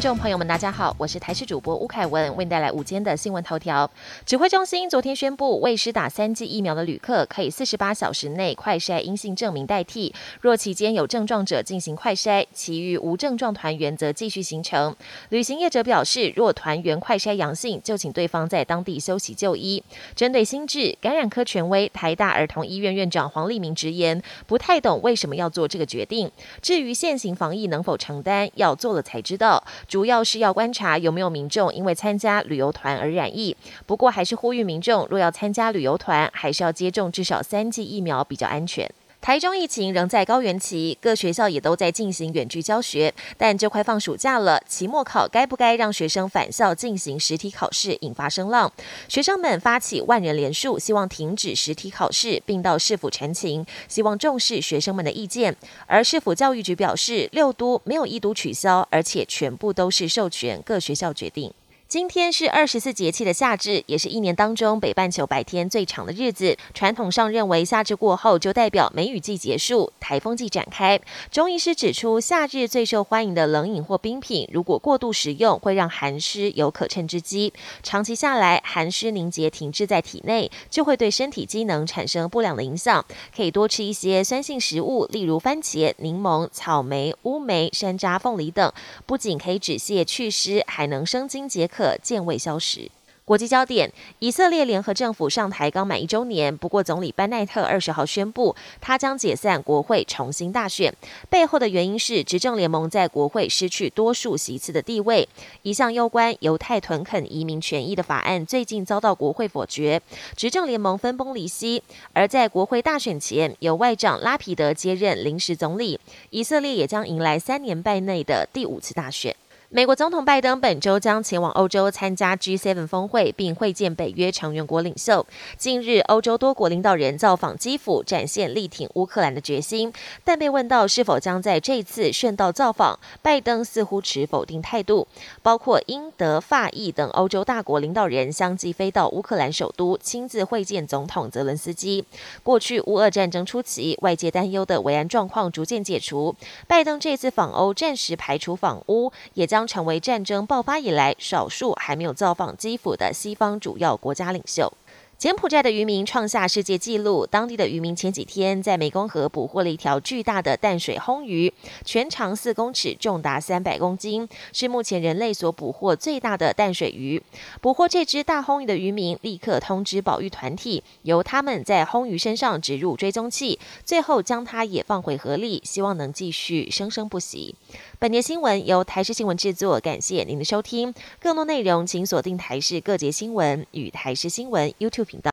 [0.00, 3.90] 听众朋友们，大家好，我是台视主播吴凯文，为您带来午间的新闻头条。
[4.24, 14.96] 指挥中心昨天宣布，未施打三剂疫苗的旅客可以四十八小时内快筛阴性证明代替，若期间有症状者进行快筛，其余无症状团员则继续行程。
[15.28, 19.84] 旅行业者表示，若团员快筛阳性，就请对方在当地休息就医。
[20.16, 26.32] 针对新制，感染科权威台大儿童医院院长黄立明直言，不太懂为什么要做这个决定。
[26.62, 29.62] 至于现行防疫能否承担，要做了才知道。
[29.90, 33.56] 主要是要观察有没有民众因为参加旅游团而染疫。
[33.86, 38.88] 不过还是呼吁民众，若要参加旅游团，还是要接种至少三剂疫苗比较安全。
[39.20, 43.12] 台中疫情仍在高原期，各学校也都在进行远距教学。
[43.36, 48.72] 但就快放暑假了，期末考该不该让学生返校进行实体考试，引发声浪。
[49.08, 55.54] 学生们发起万人联署，希望停止实体考试，并到市府陈情，希望重视学生们的意见。
[55.86, 61.52] 而市府教育局表示，六都没有一都取消，而且全部都是授权各学校决定。
[61.90, 66.56] 今天是二十四节气的夏至，也是一年当中北半球白天最长的日子。
[66.72, 71.00] 传统上认为，夏至过后就代表梅雨季结束，台风季展开。
[71.32, 77.52] 中医师指出，夏日最受欢迎的冷饮或冰品，如果过度食用，会让寒湿有可乘之机。
[77.82, 83.04] 长期下来，寒湿凝结停滞在体内，就会对身体机能产生不良的影响。
[83.34, 88.72] 可以多吃一些酸性食物，例如番茄、柠檬、草莓、乌梅、山楂、凤梨等，
[89.06, 91.79] 不仅可以止泻祛湿，还能生津解渴。
[91.80, 92.90] 可见未消失。
[93.24, 100.92] 国际焦点：以色列联合政府上台刚满一周年，不过总理班奈特二十号宣布，他将解散国会，重新大选。
[101.30, 105.26] 背后的原因是执政联盟在国会失去多数席次的地位。
[105.62, 110.02] 一项攸关犹太屯垦移民权益的法案最近遭到国会否决，
[110.36, 111.82] 执政联盟分崩离析。
[112.12, 119.34] 而在国会大选前，由外长拉皮德接任临时总理，以色列也将迎来三年半内的第五次大选。
[119.72, 125.24] 美国总统拜登本周将前往欧洲参加 G7 峰会，并会见北约成员国领袖。
[125.56, 129.92] 近日，欧洲多国领导人造访基辅，展现力挺乌克兰的决心。
[130.24, 135.06] 但被问到是否将在这次顺道造访，拜登似乎持否定态度。
[135.40, 142.04] 包括英、德、法、意等欧洲大国领导人相继飞到乌克兰首都，亲自会见总统泽伦斯基。
[142.42, 146.34] 过去乌俄战争初期，外界担忧的维安状况逐渐解除，
[146.66, 149.59] 拜登这次访欧暂时排除访乌，也将。
[149.60, 154.72] 将成为战争爆发以来少数还没有造访基辅的西方主要国家领袖。
[155.20, 157.26] 柬埔寨的渔民创下世界纪录。
[157.26, 161.52] 当地的渔民前几天在湄公河捕获了一条巨大的淡水轰鱼，
[161.84, 167.22] 全长四公尺，重达三百公斤，是目前人类所捕获最大的淡水鱼。
[167.60, 177.54] 捕获这只大轰鱼的渔民立刻通知保育团体，由他们在轰鱼身上植入追踪器，最后将它也放回河里，希望能继续生生不息。
[177.98, 180.94] 本节新闻由台视新闻制作，感谢您的收听。
[181.20, 185.09] 更多内容请锁定台视各节新闻与台视新闻 YouTube。